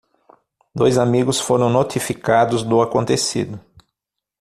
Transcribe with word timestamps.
Dois 0.73 0.97
amigos 0.97 1.39
foram 1.39 1.69
notificados 1.69 2.63
do 2.63 2.81
acontecido. 2.81 3.59